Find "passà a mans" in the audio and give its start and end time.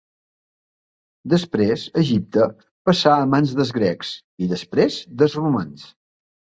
2.91-3.55